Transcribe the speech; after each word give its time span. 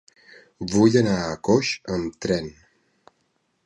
Vull 0.71 0.97
anar 1.03 1.13
a 1.27 1.37
Coix 1.49 1.75
amb 1.97 2.19
tren. 2.27 2.53